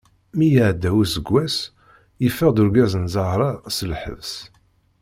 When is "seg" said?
3.75-3.87